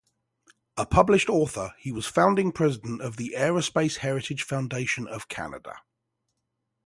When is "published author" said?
0.87-1.75